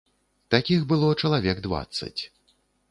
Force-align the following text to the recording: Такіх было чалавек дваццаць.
Такіх 0.55 0.87
было 0.93 1.11
чалавек 1.21 1.57
дваццаць. 1.69 2.17